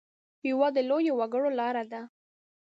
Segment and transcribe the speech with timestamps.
[0.49, 2.01] یوه د لویو وګړو لاره ده.